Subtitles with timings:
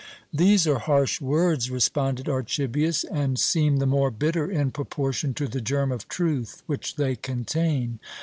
[0.33, 5.61] "These are harsh words," responded Archibius, "and seem the more bitter in proportion to the
[5.61, 7.99] germ of truth which they contain.